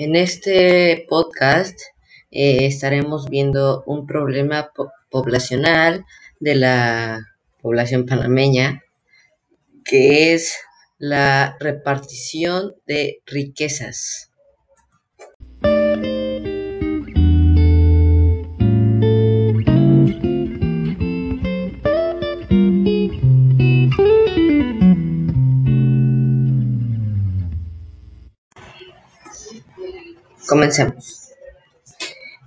[0.00, 1.76] En este podcast
[2.30, 4.70] eh, estaremos viendo un problema
[5.10, 6.06] poblacional
[6.38, 7.26] de la
[7.60, 8.84] población panameña,
[9.84, 10.54] que es
[10.98, 14.27] la repartición de riquezas.
[30.58, 31.28] Comencemos.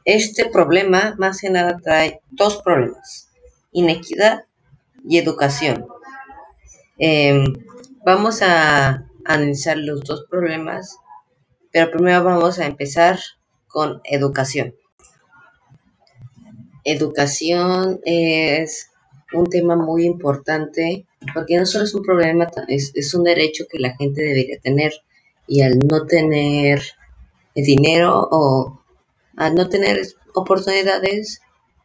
[0.04, 3.30] Este problema más que nada trae dos problemas,
[3.72, 4.44] inequidad
[5.08, 5.88] y educación.
[6.98, 7.46] Em,
[8.06, 10.98] vamos a analizar los dos problemas,
[11.72, 13.18] pero primero vamos a empezar
[13.70, 14.76] con educación.
[16.84, 18.92] Educación es
[19.32, 23.80] un tema muy importante porque no solo es un problema, es, es un derecho que
[23.80, 24.92] la gente debería tener
[25.48, 26.82] y al no tener
[27.56, 28.80] dinero o
[29.38, 30.02] al no tener
[30.34, 31.42] oportunidades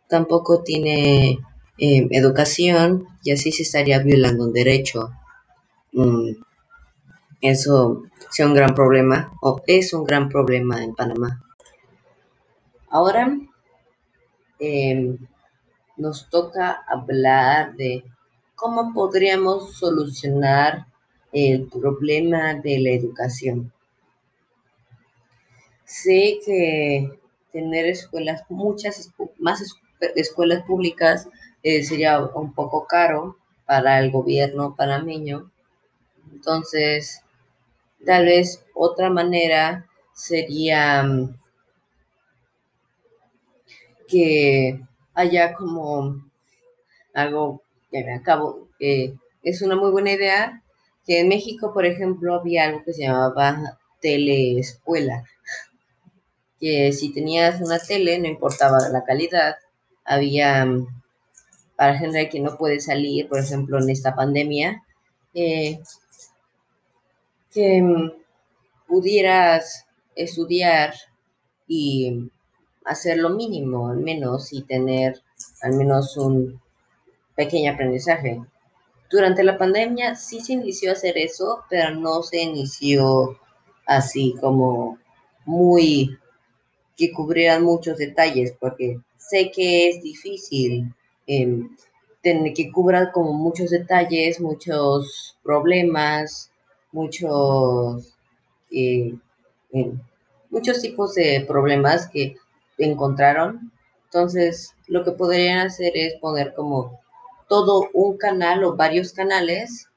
[0.08, 1.38] tampoco tiene
[1.78, 5.10] eh, educación y así se estaría violando un derecho.
[5.92, 6.32] Mm,
[7.40, 11.42] eso es un gran problema o es un gran problema en Panamá.
[12.88, 13.36] Ahora
[14.58, 15.18] em,
[15.96, 18.04] nos toca hablar de
[18.54, 20.86] cómo podríamos solucionar
[21.32, 23.72] el problema de la educación.
[25.86, 27.20] Sé que
[27.52, 29.62] tener escuelas, muchas más
[30.16, 31.28] escuelas públicas
[31.62, 35.48] eh, sería un poco caro para el gobierno panameño.
[36.32, 37.22] Entonces,
[38.04, 41.38] tal vez otra manera sería mm,
[44.08, 44.80] que
[45.14, 46.20] haya como
[47.14, 50.62] algo que me acabo, es una muy buena idea,
[51.06, 55.24] que en México, por ejemplo, había algo que se llamaba teleescuela
[56.60, 59.56] que si tenías una tele, no importaba la calidad,
[60.04, 60.86] había mm,
[61.76, 64.82] para gente que no puede salir, por ejemplo, en esta pandemia,
[65.34, 65.80] eh,
[67.52, 68.12] que mm,
[68.86, 70.94] pudieras estudiar
[71.68, 72.30] y
[72.84, 75.20] hacer lo mínimo, al menos, y tener
[75.60, 76.60] al menos un
[77.34, 78.40] pequeño aprendizaje.
[79.10, 83.38] Durante la pandemia sí se inició a hacer eso, pero no se inició
[83.86, 84.98] así como
[85.44, 86.18] muy
[86.96, 90.94] que cubrieran muchos detalles, porque sé que es difícil
[91.26, 91.68] em,
[92.22, 96.50] tener que cubrir como muchos detalles, muchos problemas,
[96.92, 98.14] muchos,
[98.70, 99.14] eh,
[99.72, 100.00] em,
[100.50, 102.36] muchos tipos de problemas que
[102.78, 103.72] encontraron.
[104.04, 107.00] Entonces, lo que podrían hacer es poner como
[107.48, 109.88] todo un canal o varios canales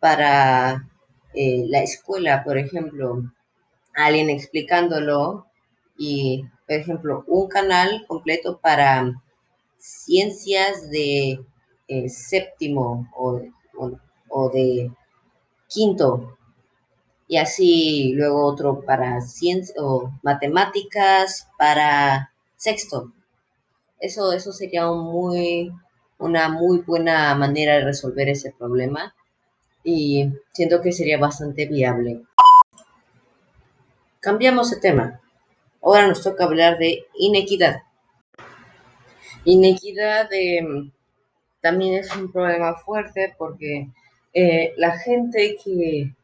[0.00, 0.88] para
[1.34, 3.22] eh, la escuela, por ejemplo,
[3.94, 5.46] alguien explicándolo
[6.04, 9.22] y, por ejemplo, un canal completo para
[9.78, 11.38] ciencias de
[11.86, 14.90] eh, séptimo o, de
[15.68, 16.36] quinto
[17.28, 23.12] y así luego otro para ciencias o matemáticas para sexto.
[24.00, 25.70] Eso, eso sería muy,
[26.18, 29.14] una muy buena manera de resolver ese problema
[29.84, 32.22] y siento que sería bastante viable.
[34.18, 35.21] Cambiamos de tema.
[35.82, 37.82] Ahora nos toca hablar de inequidad.
[39.44, 40.92] Inequidad em,
[41.60, 43.88] también es un problema fuerte porque
[44.32, 46.14] eh, la gente que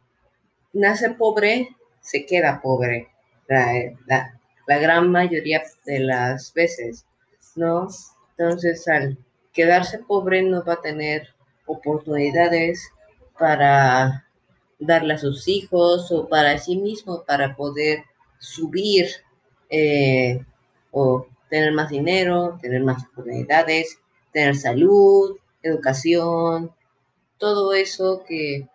[0.73, 1.69] nace pobre
[2.01, 3.09] se queda pobre.
[3.49, 3.73] La,
[4.07, 7.07] la, gran mayoría de las veces,
[7.57, 7.89] ¿no?
[8.37, 9.19] Entonces, al
[9.53, 11.29] quedarse pobre no va a tener
[11.67, 12.93] oportunidades
[13.39, 14.27] para
[14.79, 18.05] darle a sus hijos o para sí mismo, para poder
[18.39, 19.09] subir
[19.71, 20.41] eh,
[20.91, 23.99] o tener más dinero, tener más oportunidades,
[24.33, 26.73] tener salud, educación,
[27.39, 28.67] todo eso que,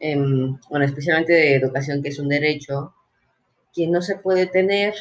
[0.00, 2.94] em, bueno, especialmente de educación, que es un derecho,
[3.74, 4.94] que no se puede tener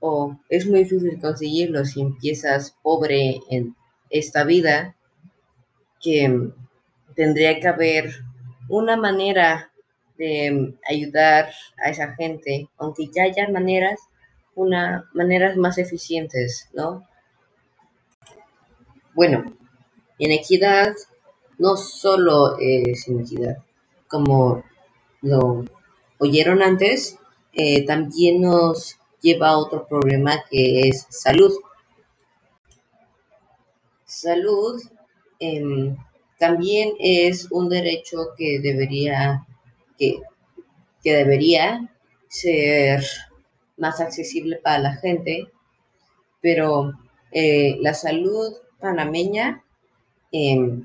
[0.00, 3.76] o es muy difícil conseguirlo si empiezas pobre en
[4.08, 4.96] esta vida,
[6.00, 6.50] que
[7.14, 8.10] tendría que haber
[8.68, 9.70] una manera
[10.16, 11.52] de ayudar
[11.84, 14.00] a esa gente, aunque ya haya maneras,
[14.60, 17.06] una, maneras más eficientes, ¿no?
[19.14, 19.56] Bueno,
[20.18, 20.94] inequidad
[21.58, 23.58] no solo es inequidad,
[24.08, 24.62] como
[25.22, 25.64] lo
[26.18, 27.18] oyeron antes,
[27.52, 31.52] eh, también nos lleva a otro problema que es salud.
[34.04, 34.80] Salud
[35.38, 35.96] em,
[36.38, 39.46] también es un derecho que debería,
[39.98, 40.20] que,
[41.02, 41.90] que debería
[42.28, 43.02] ser
[43.80, 45.48] más accesible para la gente,
[46.40, 46.92] pero
[47.32, 49.62] eh, la salud panameña,
[50.32, 50.78] eh,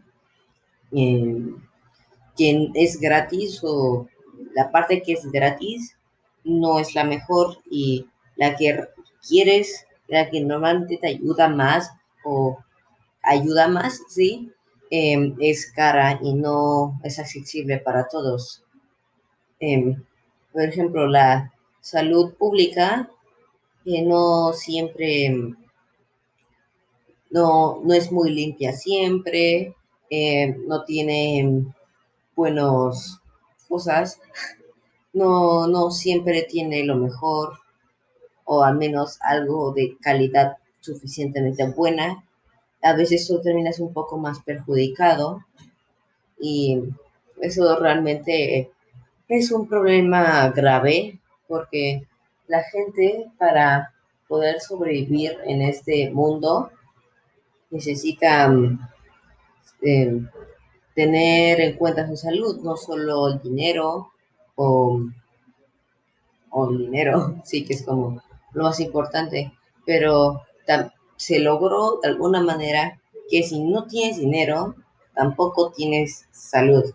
[2.36, 4.08] quien es gratis o
[4.54, 5.96] la parte que es gratis
[6.44, 8.88] no es la mejor y la que
[9.28, 11.92] quieres, la que normalmente te ayuda más
[12.24, 12.58] o
[13.22, 14.52] ayuda más, ¿sí?
[14.92, 18.64] Em, es cara y no es accesible para todos.
[19.60, 20.04] Em,
[20.54, 21.52] por ejemplo, la
[21.86, 23.08] salud pública
[23.84, 25.30] que no siempre,
[27.30, 29.76] no, no es muy limpia siempre,
[30.10, 31.64] em, no tiene
[32.36, 33.20] buenas
[33.70, 34.20] cosas,
[35.14, 37.60] no, no siempre tiene lo mejor
[38.46, 42.26] o al menos algo de calidad suficientemente buena.
[42.82, 45.46] A veces tú terminas un poco más perjudicado
[46.40, 46.80] y
[47.42, 48.72] eso realmente
[49.28, 52.08] es un problema grave porque
[52.48, 53.94] la gente para
[54.28, 56.72] poder sobrevivir en este mundo
[57.70, 58.52] necesita
[59.82, 60.22] eh,
[60.94, 64.12] tener en cuenta su salud, no solo el dinero
[64.56, 65.00] o,
[66.50, 68.22] o el dinero, sí que es como
[68.54, 69.52] lo más importante,
[69.86, 70.42] pero
[71.18, 73.00] se logró de alguna manera
[73.30, 74.76] que si no tienes dinero,
[75.14, 76.94] tampoco tienes salud.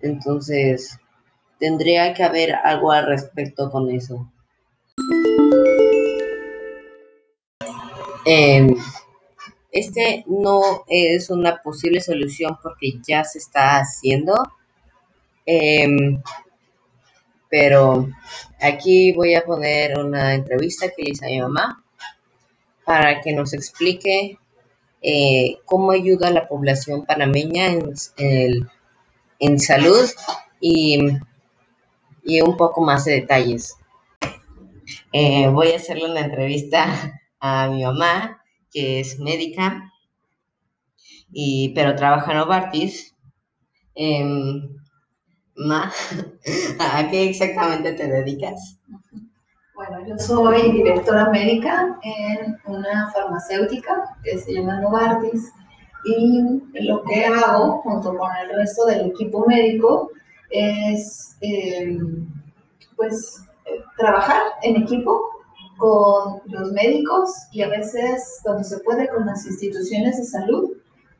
[0.00, 0.98] Entonces,
[1.62, 4.28] tendría que haber algo al respecto con eso.
[8.24, 8.74] Em,
[9.70, 14.34] este no es una posible solución porque ya se está haciendo.
[15.46, 16.20] Em,
[17.48, 18.08] pero
[18.60, 21.84] aquí voy a poner una entrevista que le hice a mi mamá
[22.84, 24.36] para que nos explique
[25.00, 27.68] eh, cómo ayuda a la población panameña
[29.38, 30.10] en, salud
[30.60, 30.98] y,
[32.44, 33.76] un poco más de detalles.
[35.12, 39.92] Eh, voy a hacerle una entrevista a mi mamá, que es médica,
[41.30, 43.14] y, pero trabaja en Novartis.
[45.54, 45.92] Ma,
[46.80, 48.78] ¿a qué exactamente te dedicas?
[49.74, 55.52] Bueno, yo soy directora médica en una farmacéutica que se llama Novartis
[56.04, 56.40] y
[56.86, 60.10] lo que hago junto con el resto del equipo médico
[60.52, 62.26] es em,
[62.96, 63.44] pues
[63.96, 65.30] trabajar en equipo
[65.78, 70.72] con los médicos y a veces cuando se puede con las instituciones de salud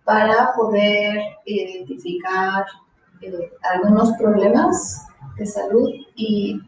[0.05, 2.65] para poder identificar
[3.21, 5.07] eh, algunos problemas
[5.37, 6.61] de salud y,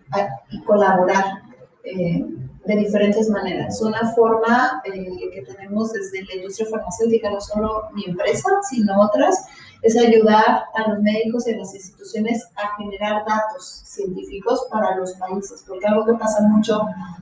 [0.64, 1.42] colaborar
[1.84, 2.24] eh,
[2.64, 3.80] de diferentes maneras.
[3.82, 9.46] Una forma eh, que tenemos desde la industria farmacéutica, no solo mi empresa, sino otras,
[9.84, 15.12] es ayudar a los médicos y a las instituciones a generar datos científicos para los
[15.12, 16.80] países, porque algo que pasa mucho,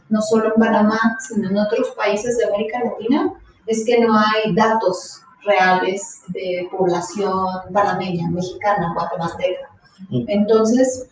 [0.09, 3.35] no solo en Panamá, sino en otros países de América Latina,
[3.67, 9.69] es que no hay datos reales de población panameña, mexicana, guatemalteca.
[10.11, 10.25] Mm.
[10.29, 11.09] Entonces,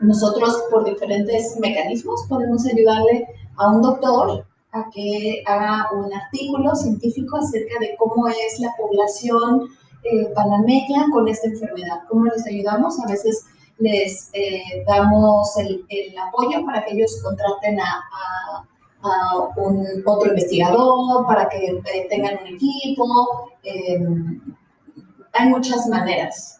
[0.00, 7.36] nosotros por diferentes mecanismos podemos ayudarle a un doctor a que haga un artículo científico
[7.36, 9.68] acerca de cómo es la población
[10.04, 10.32] eh,
[11.12, 12.98] con esta enfermedad, cómo les ayudamos.
[13.00, 13.44] A veces
[13.78, 15.84] les eh, damos el,
[16.18, 18.04] apoyo para que ellos contraten a
[19.02, 23.50] a un otro investigador, para que eh, tengan un equipo.
[23.62, 24.40] Em,
[25.32, 26.58] hay muchas maneras.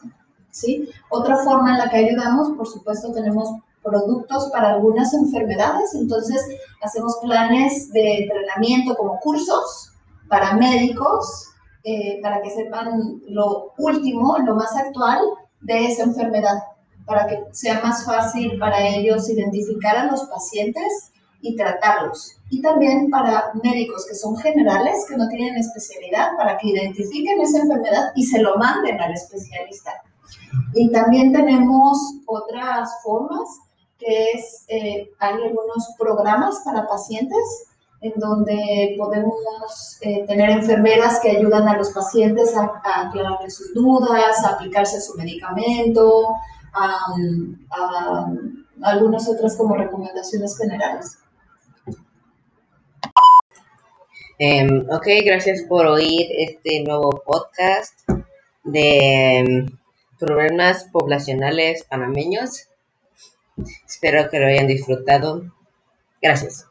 [0.50, 0.88] ¿sí?
[1.10, 3.48] Otra forma en la que ayudamos, por supuesto, tenemos
[3.82, 6.44] productos para algunas enfermedades, entonces
[6.82, 9.92] hacemos planes de entrenamiento como cursos
[10.28, 11.48] para médicos,
[11.84, 15.20] eh, para que sepan lo último, lo más actual
[15.60, 16.62] de esa enfermedad,
[17.06, 22.36] para que sea más fácil para ellos identificar a los pacientes y tratarlos.
[22.50, 27.60] Y también para médicos que son generales, que no tienen especialidad, para que identifiquen esa
[27.60, 30.02] enfermedad y se lo manden al especialista.
[30.74, 33.48] Y también tenemos otras formas,
[33.98, 37.68] que es, eh, hay algunos programas para pacientes
[38.00, 43.74] en donde podemos eh, tener enfermeras que ayudan a los pacientes a, a aclararles sus
[43.74, 46.28] dudas, a aplicarse su medicamento,
[46.72, 48.26] a
[48.82, 51.18] algunas otras como recomendaciones generales.
[54.40, 58.08] Em, ok, gracias por oír este nuevo podcast
[58.62, 59.66] de em,
[60.16, 62.68] problemas poblacionales panameños.
[63.84, 65.42] Espero que lo hayan disfrutado.
[66.22, 66.66] Gracias.